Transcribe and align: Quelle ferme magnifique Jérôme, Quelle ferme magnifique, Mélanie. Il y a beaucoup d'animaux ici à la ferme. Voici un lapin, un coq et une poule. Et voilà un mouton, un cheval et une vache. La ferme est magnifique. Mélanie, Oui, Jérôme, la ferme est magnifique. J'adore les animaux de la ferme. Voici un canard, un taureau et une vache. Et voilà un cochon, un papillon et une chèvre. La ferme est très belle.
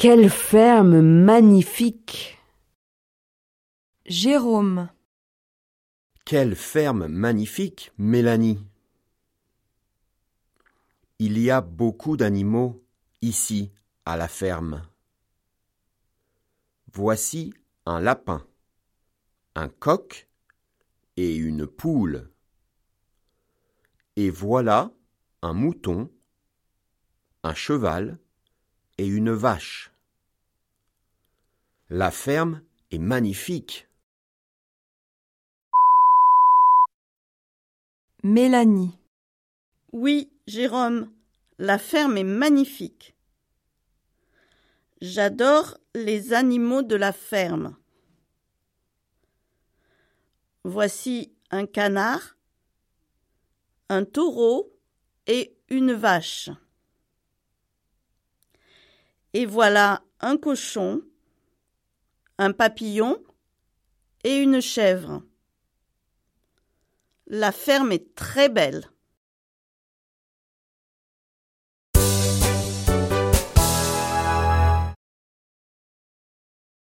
Quelle 0.00 0.30
ferme 0.30 1.02
magnifique 1.02 2.38
Jérôme, 4.06 4.88
Quelle 6.24 6.56
ferme 6.56 7.06
magnifique, 7.06 7.92
Mélanie. 7.98 8.66
Il 11.18 11.36
y 11.38 11.50
a 11.50 11.60
beaucoup 11.60 12.16
d'animaux 12.16 12.82
ici 13.20 13.72
à 14.06 14.16
la 14.16 14.26
ferme. 14.26 14.80
Voici 16.94 17.52
un 17.84 18.00
lapin, 18.00 18.46
un 19.54 19.68
coq 19.68 20.30
et 21.18 21.36
une 21.36 21.66
poule. 21.66 22.30
Et 24.16 24.30
voilà 24.30 24.94
un 25.42 25.52
mouton, 25.52 26.10
un 27.42 27.52
cheval 27.52 28.18
et 29.00 29.06
une 29.06 29.32
vache. 29.32 29.90
La 31.88 32.10
ferme 32.10 32.60
est 32.90 32.98
magnifique. 32.98 33.88
Mélanie, 38.22 38.98
Oui, 39.94 40.30
Jérôme, 40.46 41.10
la 41.58 41.78
ferme 41.78 42.18
est 42.18 42.24
magnifique. 42.24 43.16
J'adore 45.00 45.78
les 45.94 46.34
animaux 46.34 46.82
de 46.82 46.96
la 46.96 47.14
ferme. 47.14 47.74
Voici 50.64 51.32
un 51.50 51.64
canard, 51.64 52.36
un 53.88 54.04
taureau 54.04 54.78
et 55.26 55.56
une 55.70 55.94
vache. 55.94 56.50
Et 59.32 59.46
voilà 59.46 60.02
un 60.20 60.36
cochon, 60.36 61.02
un 62.38 62.52
papillon 62.52 63.22
et 64.24 64.36
une 64.36 64.60
chèvre. 64.60 65.22
La 67.26 67.52
ferme 67.52 67.92
est 67.92 68.14
très 68.14 68.48
belle. 68.48 68.90